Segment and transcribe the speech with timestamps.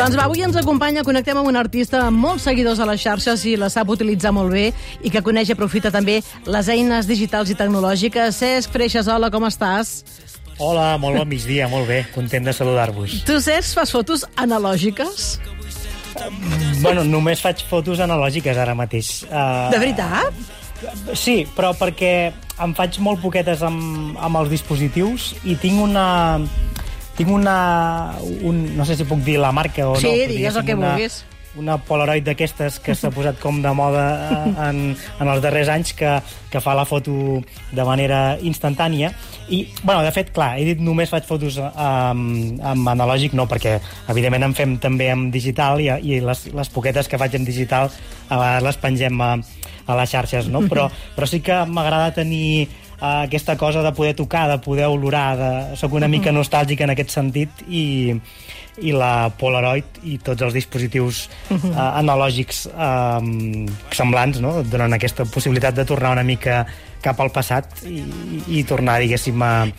[0.00, 3.42] Doncs va, avui ens acompanya, connectem amb un artista amb molts seguidors a les xarxes
[3.44, 4.70] i la sap utilitzar molt bé
[5.04, 6.14] i que coneix i aprofita també
[6.48, 8.38] les eines digitals i tecnològiques.
[8.38, 9.90] Cesc Freixas, hola, com estàs?
[10.56, 13.18] Hola, molt bon migdia, molt bé, content de saludar-vos.
[13.28, 15.34] Tu, Cesc, fas fotos analògiques?
[16.80, 19.18] Bueno, només faig fotos analògiques ara mateix.
[19.28, 20.40] Uh, De veritat?
[21.12, 22.32] Sí, però perquè
[22.64, 26.40] em faig molt poquetes amb, amb els dispositius i tinc una...
[27.20, 28.14] Tinc una...
[28.48, 30.16] Un, no sé si puc dir la marca o Sí, no.
[30.16, 31.18] però digues el que una, vulguis.
[31.60, 34.04] Una Polaroid d'aquestes que s'ha posat com de moda
[34.68, 36.12] en, en els darrers anys que,
[36.48, 37.12] que fa la foto
[37.74, 39.10] de manera instantània.
[39.50, 43.80] I, bueno, de fet, clar, he dit només faig fotos amb, amb analògic, no, perquè
[44.14, 47.90] evidentment en fem també amb digital i, i les, les poquetes que faig en digital
[48.28, 49.32] a vegades les pengem a,
[49.90, 50.62] a les xarxes, no?
[50.70, 50.86] Però,
[51.18, 52.68] però sí que m'agrada tenir
[53.00, 55.50] uh, aquesta cosa de poder tocar, de poder olorar, de...
[55.80, 58.14] soc una mica nostàlgic en aquest sentit i,
[58.80, 61.58] i la Polaroid i tots els dispositius uh,
[61.88, 63.66] analògics um,
[63.96, 64.60] semblants no?
[64.62, 66.64] donen aquesta possibilitat de tornar una mica
[67.00, 68.04] cap al passat i,
[68.60, 69.70] i tornar, diguéssim, a,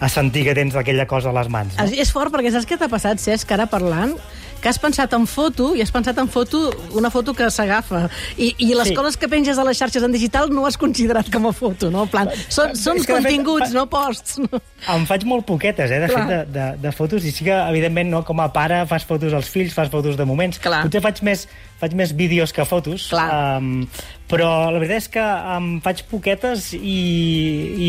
[0.00, 1.76] a sentir que tens aquella cosa a les mans.
[1.76, 1.84] No?
[1.90, 4.16] És, fort, perquè saps què t'ha passat, Cesc, ara parlant?
[4.58, 8.08] que has pensat en foto i has pensat en foto, una foto que s'agafa.
[8.36, 8.94] I, I les Sí.
[8.96, 12.02] coses que penges a les xarxes en digital no has considerat com a foto, no?
[12.02, 14.40] En plan, són, són És fet, continguts, fa- no posts.
[14.42, 14.58] No?
[14.96, 16.26] Em faig molt poquetes, eh, de Clar.
[16.26, 19.32] fet, de, de, de fotos, i sí que, evidentment, no, com a pare fas fotos
[19.32, 20.58] als fills, fas fotos de moments.
[20.58, 20.82] Clar.
[20.88, 21.46] Potser faig més,
[21.78, 23.60] faig més vídeos que fotos, Clar.
[23.62, 23.86] Um,
[24.28, 26.98] però la veritat és que em faig poquetes i,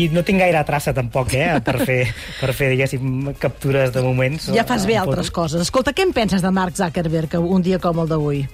[0.14, 2.00] no tinc gaire traça, tampoc, eh, per fer,
[2.40, 4.48] per fer diguéssim, captures de moments.
[4.56, 5.36] Ja fas bé altres fotos.
[5.36, 5.68] coses.
[5.68, 8.44] Escolta, què en penses de Mark Zuckerberg un dia com el d'avui?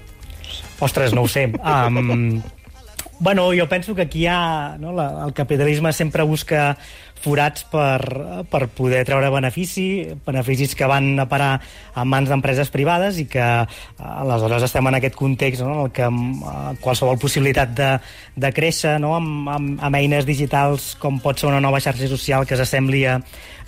[0.83, 1.47] Ostres, no ho sé.
[1.63, 2.43] Um,
[3.21, 4.77] bueno, jo penso que aquí hi ha...
[4.83, 6.77] No, la, el capitalisme sempre busca
[7.23, 9.87] forats per, per poder treure benefici,
[10.27, 11.51] beneficis que van a parar
[11.97, 13.67] a mans d'empreses privades i que eh,
[14.07, 17.91] aleshores estem en aquest context no, en el que eh, qualsevol possibilitat de,
[18.37, 22.47] de créixer no, amb, amb, amb eines digitals com pot ser una nova xarxa social
[22.47, 23.19] que s'assembli a,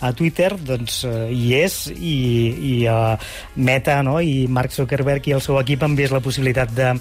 [0.00, 2.18] a Twitter, doncs eh, hi és i,
[2.54, 3.16] i uh,
[3.58, 6.92] Meta no, i Mark Zuckerberg i el seu equip han vist la possibilitat de,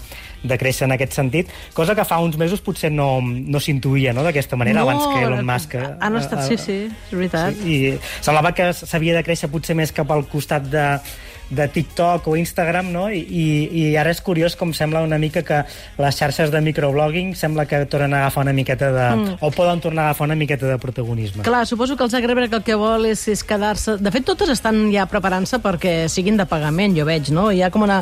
[0.42, 4.26] de créixer en aquest sentit, cosa que fa uns mesos potser no, no s'intuïa no,
[4.26, 5.78] d'aquesta manera, abans que Elon Musk...
[5.78, 7.54] Han estat, sí, sí, és veritat.
[7.58, 10.86] Sí, I semblava que s'havia de créixer potser més cap al costat de,
[11.50, 13.06] de TikTok o Instagram, no?
[13.10, 13.22] I,
[13.72, 15.62] i, ara és curiós com sembla una mica que
[15.98, 19.06] les xarxes de microblogging sembla que tornen a agafar una miqueta de...
[19.16, 19.38] Mm.
[19.40, 21.44] o poden tornar a agafar una miqueta de protagonisme.
[21.48, 23.96] Clar, suposo que el Zuckerberg el que vol és, és quedar-se...
[24.04, 27.48] De fet, totes estan ja preparant-se perquè siguin de pagament, jo veig, no?
[27.52, 28.02] Hi ha com una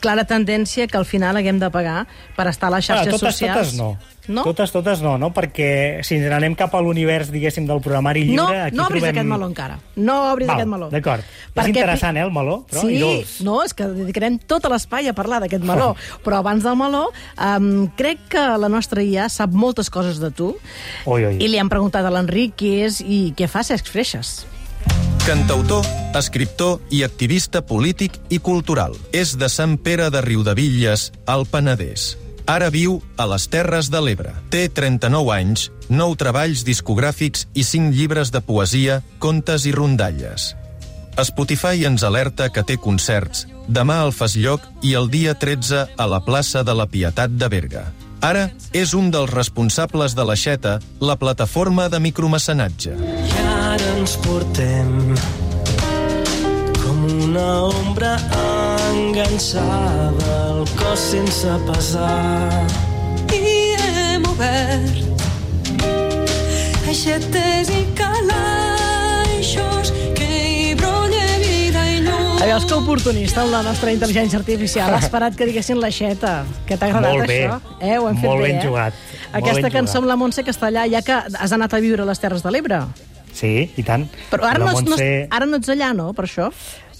[0.00, 2.06] clara tendència que al final haguem de pagar
[2.36, 3.58] per estar a les Ah, xarxes totes, socials.
[3.58, 3.96] totes no.
[4.28, 4.44] No?
[4.46, 5.32] Totes, totes no, no?
[5.34, 8.60] Perquè si ens n'anem cap a l'univers, diguéssim, del programari No, lliure...
[8.68, 9.16] aquí no obris trobem...
[9.16, 9.78] aquest meló encara.
[9.96, 10.90] No obris Val, aquest meló.
[10.92, 11.26] d'acord.
[11.54, 13.34] És interessant, eh, el meló, però, sí, i dolç.
[13.42, 15.92] no, és que dedicarem tot l'espai a parlar d'aquest meló.
[16.24, 20.52] Però abans del meló, um, crec que la nostra IA sap moltes coses de tu.
[21.06, 21.36] Oi, oi.
[21.42, 24.44] I li han preguntat a l'Enric qui és i què fa Cesc Freixes.
[25.26, 25.86] Cantautor,
[26.18, 28.96] escriptor i activista polític i cultural.
[29.14, 32.12] És de Sant Pere de Riudevilles, al Penedès.
[32.46, 34.32] Ara viu a les Terres de l'Ebre.
[34.50, 40.52] Té 39 anys, 9 treballs discogràfics i 5 llibres de poesia, contes i rondalles.
[41.22, 46.20] Spotify ens alerta que té concerts demà al Faslloc i el dia 13 a la
[46.24, 47.84] plaça de la Pietat de Berga.
[48.22, 52.94] Ara és un dels responsables de l'Aixeta, la plataforma de micromecenatge.
[52.94, 55.14] I ara ens portem
[56.78, 58.16] com una ombra
[58.94, 62.66] enganxada al cos sense pesar.
[63.34, 65.00] i hem obert
[66.92, 72.38] aixetes i calaixos que hi brolla vida i llum.
[72.42, 74.92] Veus que oportunista amb la nostra intel·ligència artificial.
[74.94, 76.44] Ha esperat que diguessin l'aixeta.
[76.68, 77.40] Que t'ha agradat Molt bé.
[77.48, 77.58] això?
[77.80, 78.62] Eh, ho hem fet Molt bé, ben eh?
[78.66, 78.92] jugat.
[79.32, 82.06] Molt Aquesta ben cançó amb la Montse Castellà, ja que has anat a viure a
[82.12, 82.84] les Terres de l'Ebre.
[83.32, 84.06] Sí, i tant.
[84.30, 86.50] Però ara La no, no, Montse- ara no ets allà, no, per això?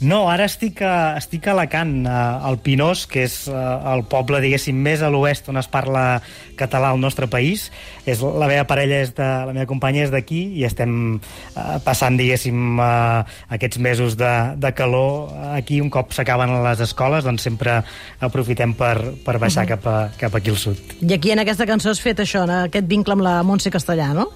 [0.02, 3.58] No, ara estic a, estic a Alacant, al Pinós, que és eh,
[3.92, 6.20] el poble, diguéssim, més a l'oest on es parla
[6.58, 7.68] català al nostre país.
[8.02, 12.18] És, la meva parella és de, la meva companya és d'aquí i estem eh, passant,
[12.18, 15.78] diguéssim, eh, aquests mesos de, de calor aquí.
[15.84, 17.78] Un cop s'acaben les escoles, doncs sempre
[18.18, 20.98] aprofitem per, per baixar cap, a, cap aquí al sud.
[20.98, 22.64] I aquí en aquesta cançó has fet això, no?
[22.66, 24.32] aquest vincle amb la Montse Castellà, no?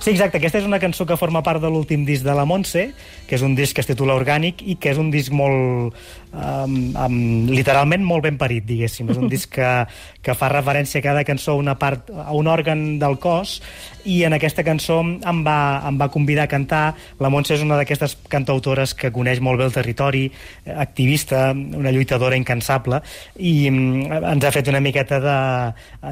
[0.00, 0.38] Sí, exacte.
[0.40, 2.86] Aquesta és una cançó que forma part de l'últim disc de la Montse,
[3.28, 5.96] que és un disc que es titula Orgànic i que és un disc molt...
[6.30, 7.14] Um, um,
[7.50, 9.10] literalment molt ben parit, diguéssim.
[9.12, 9.68] És un disc que,
[10.24, 13.58] que fa referència a cada cançó a una part, a un òrgan del cos
[14.08, 16.82] i en aquesta cançó em va, em va convidar a cantar.
[17.20, 20.24] La Montse és una d'aquestes cantautores que coneix molt bé el territori,
[20.64, 23.02] activista, una lluitadora incansable,
[23.36, 25.36] i mm, ens ha fet una miqueta de...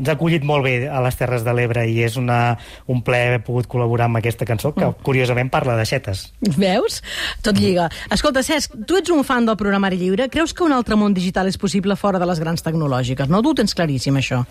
[0.00, 2.58] ens ha acollit molt bé a les Terres de l'Ebre i és una,
[2.90, 6.26] un ple haver pogut col·laborar amb aquesta cançó que, curiosament, parla de xetes.
[6.58, 7.00] Veus?
[7.46, 7.88] Tot lliga.
[8.14, 10.28] Escolta, Cesc, tu ets un fan del programari lliure.
[10.32, 13.30] Creus que un altre món digital és possible fora de les grans tecnològiques?
[13.30, 13.42] No?
[13.42, 14.42] Tu ho tens claríssim, això.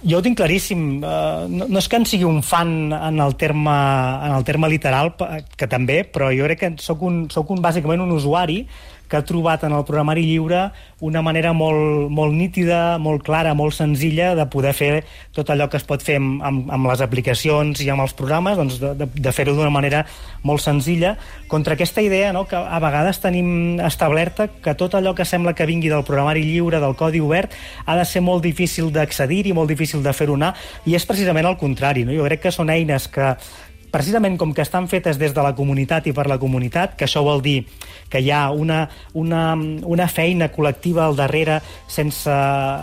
[0.00, 0.84] Jo ho tinc claríssim.
[1.04, 3.74] Uh, no, no és que en sigui un fan en el terme,
[4.26, 5.12] en el terme literal,
[5.56, 8.62] que també, però jo crec que sóc, un, sóc un, bàsicament un usuari
[9.10, 10.68] que ha trobat en el programari lliure
[11.02, 14.90] una manera molt, molt nítida, molt clara, molt senzilla de poder fer
[15.34, 18.56] tot allò que es pot fer amb, amb, amb les aplicacions i amb els programes,
[18.60, 20.04] doncs de, de, de fer-ho d'una manera
[20.46, 21.16] molt senzilla,
[21.50, 25.66] contra aquesta idea no, que a vegades tenim establerta que tot allò que sembla que
[25.68, 27.56] vingui del programari lliure, del codi obert,
[27.86, 30.54] ha de ser molt difícil d'accedir i molt difícil de fer-ho anar,
[30.86, 32.06] i és precisament el contrari.
[32.06, 32.14] No?
[32.14, 33.34] Jo crec que són eines que
[33.90, 37.22] precisament com que estan fetes des de la comunitat i per la comunitat, que això
[37.26, 37.64] vol dir
[38.10, 39.54] que hi ha una, una,
[39.86, 42.30] una feina col·lectiva al darrere sense,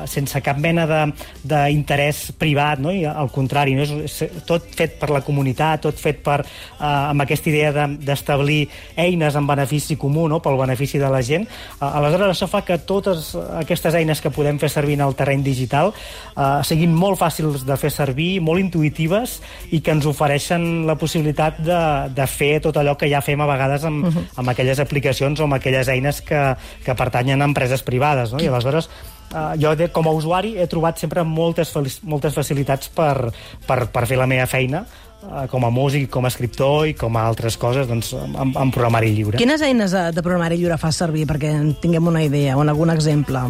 [0.08, 1.14] sense cap mena de-
[1.44, 2.92] d'interès privat, no?
[2.92, 3.84] I al contrari, no?
[4.04, 4.18] és,
[4.48, 9.36] tot fet per la comunitat, tot fet per, eh, amb aquesta idea de- d'establir eines
[9.36, 10.42] en benefici comú, no?
[10.42, 11.48] pel benefici de la gent.
[11.48, 15.44] Eh, aleshores, això fa que totes aquestes eines que podem fer servir en el terreny
[15.44, 15.94] digital
[16.36, 21.60] eh, siguin molt fàcils de fer servir, molt intuïtives i que ens ofereixen la possibilitat
[21.64, 21.82] de,
[22.16, 24.26] de fer tot allò que ja fem a vegades amb, uh -huh.
[24.36, 28.34] amb aquelles aplicacions o amb aquelles eines que, que pertanyen a empreses privades.
[28.34, 28.40] No?
[28.40, 28.90] I aleshores
[29.28, 31.74] Uh, jo, de, com a usuari, he trobat sempre moltes,
[32.08, 33.28] moltes facilitats per,
[33.68, 37.18] per, per fer la meva feina uh, com a músic, com a escriptor i com
[37.20, 39.36] a altres coses doncs, en, en programari lliure.
[39.42, 42.72] Quines eines de, de programari lliure fas servir perquè en tinguem una idea o en
[42.72, 43.50] algun exemple?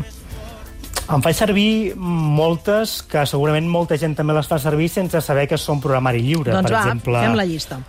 [1.08, 5.60] Em faig servir moltes que segurament molta gent també les fa servir sense saber que
[5.62, 6.52] són programari lliure.
[6.52, 7.80] doncs per va, exemple, fem la llista.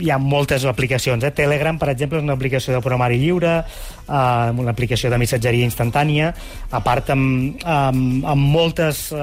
[0.00, 1.24] Hi ha moltes aplicacions.
[1.24, 1.32] Eh?
[1.34, 6.32] Telegram, per exemple, és una aplicació de programari lliure, eh, una aplicació de missatgeria instantània,
[6.70, 9.18] a part amb, amb, amb, moltes, eh,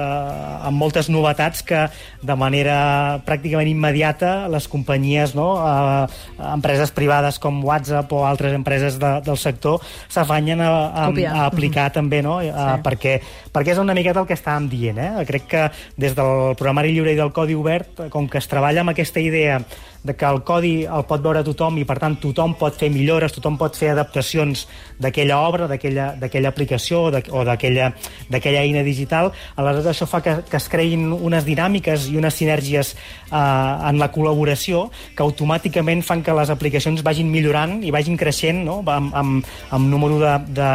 [0.68, 1.86] amb moltes novetats que
[2.22, 5.48] de manera pràcticament immediata les companyies, no?
[5.60, 6.06] eh,
[6.52, 11.34] empreses privades com WhatsApp o altres empreses de, del sector s'afanyen a, a, Copiar.
[11.34, 12.38] a aplicar també, no?
[12.40, 12.52] Sí.
[12.84, 13.18] perquè,
[13.56, 15.00] perquè és una miqueta el que estàvem dient.
[15.00, 15.26] Eh?
[15.28, 15.66] Crec que
[15.96, 19.62] des del programari lliure i del codi obert, com que es treballa amb aquesta idea
[20.06, 23.34] de que el codi el pot veure tothom i, per tant, tothom pot fer millores,
[23.34, 24.66] tothom pot fer adaptacions
[25.02, 31.08] d'aquella obra, d'aquella aplicació o d'aquella eina digital, aleshores això fa que, que es creïn
[31.16, 34.86] unes dinàmiques i unes sinergies eh, en la col·laboració
[35.16, 38.78] que automàticament fan que les aplicacions vagin millorant i vagin creixent no?
[38.86, 40.70] amb, amb, amb número de, de,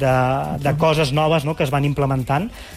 [0.00, 0.16] de,
[0.64, 1.54] de coses noves no?
[1.58, 2.19] que es van implementant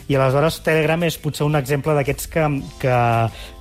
[0.08, 2.46] i aleshores Telegram és potser un exemple d'aquests que,
[2.82, 2.98] que,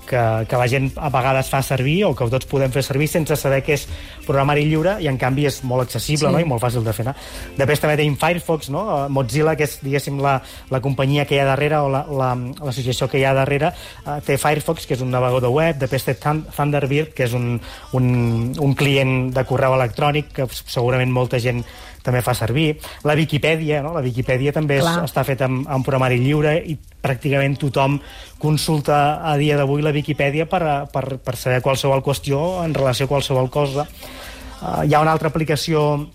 [0.09, 3.37] que, que la gent a vegades fa servir o que tots podem fer servir sense
[3.39, 3.87] saber que és
[4.27, 6.33] programari lliure i en canvi és molt accessible Sí.
[6.33, 6.41] no?
[6.41, 7.17] i molt fàcil de fer anar.
[7.59, 8.83] Després també tenim Firefox, no?
[9.05, 10.41] Eh, Mozilla, que és diguéssim la,
[10.71, 12.35] la companyia que hi ha darrere o la- la-
[12.65, 13.73] l'associació la, que hi ha darrere,
[14.07, 17.61] eh, té Firefox, que és un navegador web, després té Thun- Thunderbird, que és un,
[17.93, 21.65] un, un client de correu electrònic que segurament molta gent
[22.03, 22.81] també fa servir.
[23.07, 23.93] La Viquipèdia, no?
[23.95, 25.05] La Viquipèdia també és, Clar.
[25.07, 28.01] està feta amb, amb programari lliure i pràcticament tothom
[28.43, 33.13] consulta a dia d'avui la Viquipèdia per, per, per saber qualsevol qüestió en relació a
[33.13, 33.87] qualsevol cosa.
[34.63, 36.07] Uh, hi ha una altra aplicació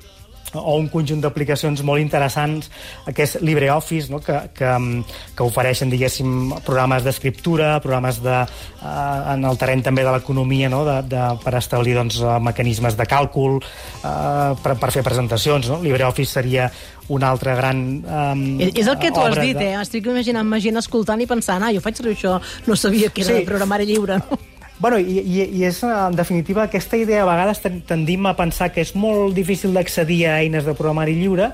[0.56, 4.22] o un conjunt d'aplicacions molt interessants eh, que és LibreOffice no?
[4.24, 10.06] que, que, mm, que ofereixen diguéssim programes d'escriptura programes de, uh, en el terreny també
[10.08, 10.86] de l'economia no?
[10.88, 15.82] de, de, per establir doncs, eh, mecanismes de càlcul uh, per, per fer presentacions no?
[15.84, 16.72] LibreOffice seria
[17.12, 19.74] una altra gran um, És, és el que tu has dit, de...
[19.74, 19.82] eh?
[19.84, 23.38] Estic imaginant, gent escoltant i pensant, ah, jo faig servir això, no sabia que era
[23.38, 23.46] Sí.
[23.48, 24.20] programari lliure.
[24.20, 24.40] No?
[24.80, 28.70] Bueno, i, i, i és, en definitiva, aquesta idea a vegades ten- tendim a pensar
[28.72, 31.48] que és molt difícil d'accedir a eines de programari lliure,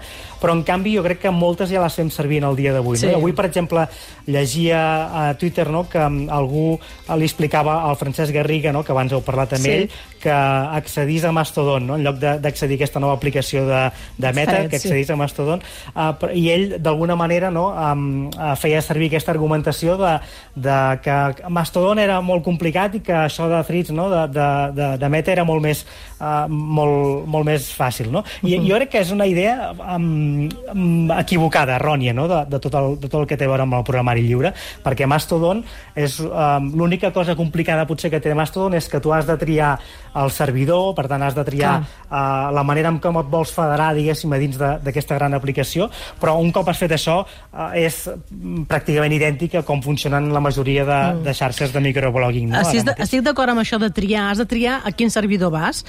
[0.44, 2.98] però en canvi jo crec que moltes ja les fem servir en el dia d'avui.
[3.00, 3.08] Sí.
[3.08, 3.22] No?
[3.22, 3.86] Avui, per exemple,
[4.28, 4.82] llegia
[5.30, 6.74] a Twitter no, que mm, algú
[7.16, 9.72] li explicava al Francesc Garriga, no, que abans heu parlat amb Sí.
[9.72, 9.88] ell,
[10.24, 11.96] que accedís a Mastodon, no?
[11.96, 13.86] en lloc de- d'accedir a aquesta nova aplicació de,
[14.18, 14.88] de Meta, Threads, que sí.
[14.90, 15.64] accedís a Mastodon,
[15.96, 20.14] uh, i ell, d'alguna manera, no, um, feia servir aquesta argumentació de,
[20.56, 24.10] de que Mastodon era molt complicat i que que això de Threads, no?
[24.12, 24.48] de, de,
[24.82, 25.86] de, de Meta, era molt més,
[26.18, 28.10] uh, molt, molt més fàcil.
[28.14, 28.24] No?
[28.42, 32.28] I jo crec que és una idea um, um, equivocada, errònia, no?
[32.32, 34.54] de, de, tot el, de tot el que té a veure amb el programari lliure,
[34.84, 35.62] perquè Mastodon
[35.96, 39.76] és um, l'única cosa complicada potser que té Mastodon és que tu has de triar
[40.18, 43.92] el servidor, per tant has de triar uh, la manera en com et vols federar,
[43.98, 45.90] diguéssim, a dins de- d'aquesta gran aplicació,
[46.22, 50.42] però un cop has fet això uh, és mm, pràcticament idèntic a com funcionen la
[50.44, 52.50] majoria de, de xarxes de microblogging.
[52.54, 52.62] No?
[52.62, 53.03] Estic, Ara de- mateix.
[53.04, 55.84] Estic d'acord amb això de triar, has de triar a quin servidor vas,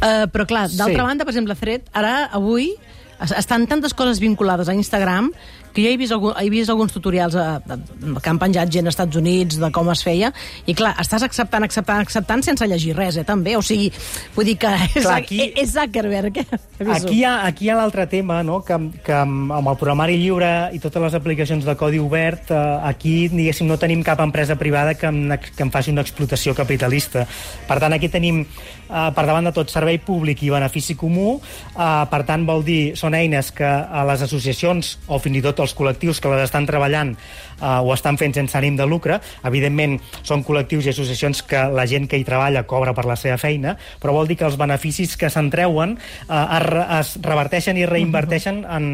[0.00, 1.08] uh, però clar, d'altra Sí.
[1.08, 2.74] banda, per exemple, Thread, ara, avui,
[3.20, 5.32] es- estan tantes coses vinculades a Instagram
[5.74, 8.86] que jo he vist, algun, he vist alguns tutorials eh, de- que han penjat gent
[8.86, 10.32] als Estats Units de com es feia,
[10.66, 13.90] i clar, estàs acceptant, acceptant, acceptant sense llegir res, eh, també, o sigui,
[14.34, 16.46] vull dir que és, Clar, aquí- és Zuckerberg, eh?
[16.90, 18.62] Aquí hi ha, aquí hi ha l'altre tema, no?
[18.64, 22.60] que, que amb, amb el programari lliure i totes les aplicacions de codi obert, eh,
[22.88, 27.26] aquí, diguéssim, no tenim cap empresa privada que que em faci una explotació capitalista.
[27.68, 31.40] Per tant, aquí tenim, eh, per davant de tot, servei públic i benefici comú.
[31.76, 35.59] Eh, per tant, vol dir, són eines que a les associacions o fins i tot
[35.62, 39.20] els col·lectius que les estan treballant eh, ho estan fent sense ànim de lucre.
[39.46, 43.38] Evidentment, són col·lectius i associacions que la gent que hi treballa cobra per la seva
[43.40, 46.68] feina, però vol dir que els beneficis que se'n treuen eh, es,
[47.00, 48.90] es reverteixen i reinverteixen en,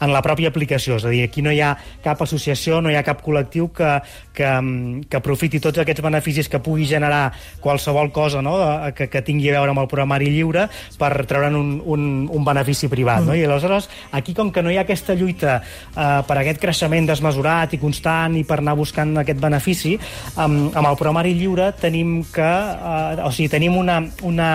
[0.00, 0.96] en la pròpia aplicació.
[1.00, 1.74] És a dir, aquí no hi ha
[2.04, 3.92] cap associació, no hi ha cap col·lectiu que,
[4.36, 8.56] que, mm, que aprofiti tots aquests beneficis que pugui generar qualsevol cosa no?
[8.58, 10.66] de- que, que tingui a veure amb el programari lliure
[10.98, 13.24] per treure'n un, un, un benefici privat.
[13.26, 13.34] No?
[13.36, 17.74] I aleshores, aquí com que no hi ha aquesta lluita eh, per aquest creixement desmesurat
[17.74, 19.96] i constant i per anar buscant aquest benefici,
[20.36, 24.50] amb, amb el programari lliure tenim que, eh, o sigui, tenim una, una,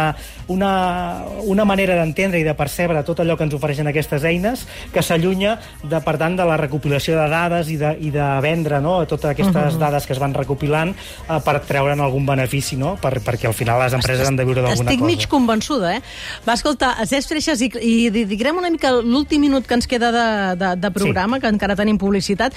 [0.47, 5.03] una, una manera d'entendre i de percebre tot allò que ens ofereixen aquestes eines que
[5.05, 8.97] s'allunya, de, per tant, de la recopilació de dades i de, i de vendre no?
[9.09, 12.95] totes aquestes dades que es van recopilant eh, per treure'n algun benefici, no?
[13.01, 15.11] per, perquè al final les empreses han de viure d'alguna Estic cosa.
[15.11, 16.03] mig convençuda, eh?
[16.45, 20.27] Va, escolta, Cesc Freixas, i, i dedicarem una mica l'últim minut que ens queda de,
[20.61, 21.45] de, de programa, sí.
[21.45, 22.55] que encara tenim publicitat,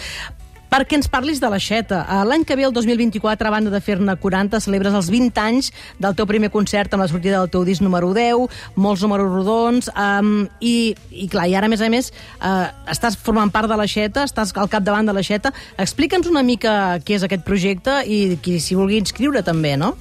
[0.70, 2.02] perquè ens parlis de l'aixeta.
[2.04, 5.72] Eh, L'any que ve, el 2024, a banda de fer-ne 40, celebres els 20 anys
[5.98, 9.90] del teu primer concert amb la sortida del teu disc número 10, molts números rodons,
[9.94, 13.78] um, i, i clar, i ara, a més a més, uh, estàs formant part de
[13.78, 15.54] l'aixeta, estàs al capdavant de l'aixeta.
[15.78, 19.94] Explica'ns una mica què és aquest projecte i qui s'hi vulgui inscriure també, no?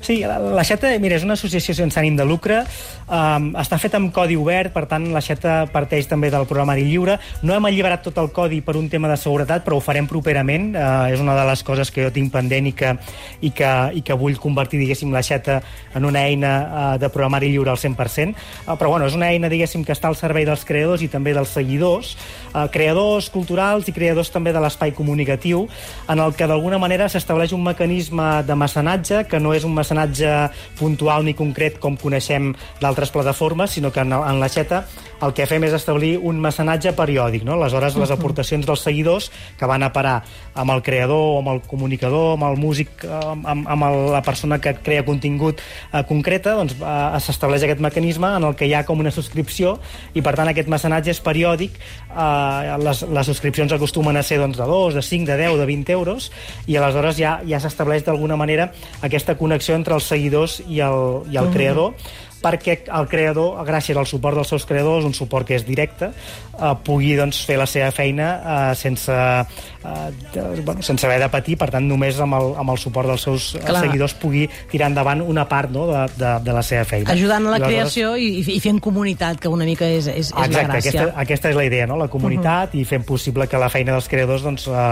[0.00, 2.60] Sí, la- l'Aixeta, mira, és una associació sense ànim de lucre,
[3.08, 7.18] um, està feta amb codi obert, per tant, l'Aixeta parteix també del programari lliure.
[7.42, 10.70] No hem alliberat tot el codi per un tema de seguretat, però ho farem properament.
[10.76, 12.94] Uh, és una de les coses que jo tinc pendent i que,
[13.40, 15.60] i que, i que vull convertir, diguéssim, l'Aixeta
[15.94, 16.52] en una eina
[16.94, 18.34] uh, de programari lliure al 100%.
[18.66, 21.34] Uh, però, bueno, és una eina, diguéssim, que està al servei dels creadors i també
[21.34, 22.14] dels seguidors,
[22.54, 25.66] uh, creadors culturals i creadors també de l'espai comunicatiu,
[26.08, 30.32] en el que d'alguna manera s'estableix un mecanisme de mecenatge que no és un mecenatge
[30.78, 34.84] puntual ni concret com coneixem d'altres plataformes, sinó que en, en l'aixeta
[35.22, 37.42] el que fem és establir un mecenatge periòdic.
[37.46, 37.56] No?
[37.56, 40.20] Aleshores, les aportacions dels seguidors que van a parar
[40.58, 44.76] amb el creador, amb el comunicador, amb el músic, eh, amb, amb la persona que
[44.82, 49.02] crea contingut eh, concreta, doncs eh, s'estableix aquest mecanisme en el que hi ha com
[49.02, 49.76] una subscripció
[50.14, 51.78] i, per tant, aquest mecenatge és periòdic.
[52.08, 55.66] Eh, les, les subscripcions acostumen a ser doncs, de 2, de 5, de 10, de
[55.66, 56.30] 20 euros
[56.66, 58.70] i aleshores ja, ja s'estableix d'alguna manera
[59.02, 61.94] aquesta connexió entre els seguidors i el, i el creador
[62.42, 66.12] perquè el creador, gràcies al suport dels seus creadors, un suport que és directe,
[66.58, 71.28] eh, pugui doncs, fer la seva feina eh, sense, eh, de, bueno, sense haver de
[71.32, 73.82] patir, per tant, només amb el, amb el suport dels seus eh, Clar.
[73.86, 77.10] seguidors pugui tirar endavant una part no, de, de, de la seva feina.
[77.14, 80.34] Ajudant a la I creació i, i fent comunitat, que una mica és, és, és
[80.34, 80.92] la Exacte, gràcia.
[80.94, 81.98] aquesta, aquesta és la idea, no?
[82.00, 84.86] la comunitat, i fent possible que la feina dels creadors doncs, eh,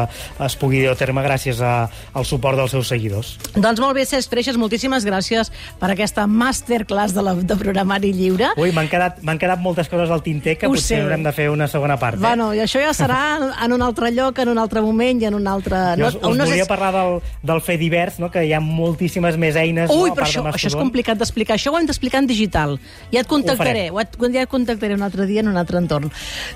[0.46, 1.74] es pugui dur a terme gràcies a,
[2.16, 3.36] al suport dels seus seguidors.
[3.54, 8.48] Doncs molt bé, Cesc Freixas, moltíssimes gràcies per aquesta masterclass de, la, de programari lliure.
[8.56, 11.02] Ui, m'han quedat, quedat moltes coses al tinter que Ho potser sé.
[11.02, 12.18] haurem de fer una segona part.
[12.18, 15.34] Bueno, i això ja serà en un altre lloc, en un altre moment i en
[15.34, 15.76] un altre...
[15.98, 18.30] Jo us, us no volia sé- parlar del, del fer divers, no?
[18.30, 20.14] que hi ha moltíssimes més eines Ui, no?
[20.16, 21.58] però això, això és complicat d'explicar.
[21.58, 22.78] Això ho hem d'explicar en digital.
[23.12, 25.78] Ja et contactaré, Ho ho et, ja et contactaré un altre dia en un altre
[25.78, 26.10] entorn.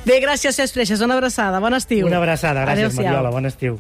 [0.07, 1.01] Bé, gràcies, Cesc Freixas.
[1.01, 1.61] Una abraçada.
[1.61, 2.07] Bon estiu.
[2.07, 3.05] Una abraçada, gràcies, Adéu-siau.
[3.11, 3.79] Mariola, bon estiu.